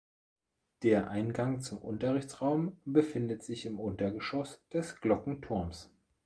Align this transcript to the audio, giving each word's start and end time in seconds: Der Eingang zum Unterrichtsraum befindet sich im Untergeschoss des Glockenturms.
Der 0.81 1.11
Eingang 1.11 1.59
zum 1.59 1.77
Unterrichtsraum 1.77 2.75
befindet 2.85 3.43
sich 3.43 3.67
im 3.67 3.79
Untergeschoss 3.79 4.59
des 4.73 4.99
Glockenturms. 4.99 5.91